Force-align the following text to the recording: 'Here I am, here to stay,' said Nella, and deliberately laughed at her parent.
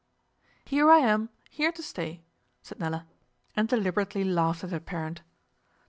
'Here 0.65 0.89
I 0.89 0.97
am, 0.97 1.29
here 1.51 1.71
to 1.73 1.83
stay,' 1.83 2.23
said 2.63 2.79
Nella, 2.79 3.05
and 3.55 3.67
deliberately 3.69 4.23
laughed 4.23 4.63
at 4.63 4.71
her 4.71 4.79
parent. 4.79 5.21